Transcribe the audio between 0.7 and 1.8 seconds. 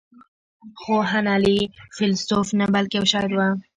خو هنلي